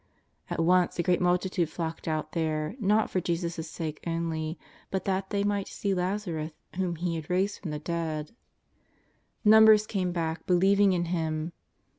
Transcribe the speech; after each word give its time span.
At 0.49 0.57
once 0.59 0.97
a 0.97 1.03
great 1.03 1.21
multitude 1.21 1.69
flocked 1.69 2.07
out 2.07 2.31
there, 2.31 2.75
not 2.79 3.11
for 3.11 3.21
Jesus' 3.21 3.69
sake 3.69 3.99
only, 4.07 4.57
but 4.89 5.05
that 5.05 5.29
they 5.29 5.43
might 5.43 5.67
see 5.67 5.93
Lazarus 5.93 6.53
whom 6.75 6.95
He 6.95 7.15
had 7.17 7.29
raised 7.29 7.59
from 7.61 7.69
the 7.69 7.77
dead. 7.77 8.31
Numbers 9.45 9.85
came 9.85 10.11
back 10.11 10.47
believing 10.47 10.93
in 10.93 11.05
Him. 11.05 11.51